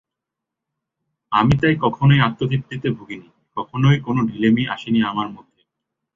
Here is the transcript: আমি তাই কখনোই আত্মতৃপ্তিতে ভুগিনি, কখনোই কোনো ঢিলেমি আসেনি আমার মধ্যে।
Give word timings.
আমি 1.31 1.53
তাই 1.61 1.75
কখনোই 1.81 2.19
আত্মতৃপ্তিতে 2.19 2.87
ভুগিনি, 2.89 3.27
কখনোই 3.57 3.97
কোনো 3.99 4.19
ঢিলেমি 4.27 4.63
আসেনি 4.67 4.99
আমার 5.03 5.27
মধ্যে। 5.29 5.61